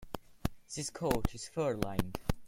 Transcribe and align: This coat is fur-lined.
This 0.73 0.89
coat 0.89 1.27
is 1.35 1.47
fur-lined. 1.47 2.17